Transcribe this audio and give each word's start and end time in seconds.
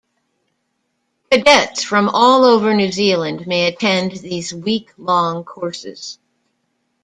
Cadets 1.29 1.83
from 1.83 2.09
all 2.09 2.43
over 2.43 2.73
New 2.73 2.91
Zealand 2.91 3.45
may 3.45 3.67
attend 3.67 4.13
these 4.13 4.51
week 4.51 4.89
long 4.97 5.43
courses. 5.43 6.17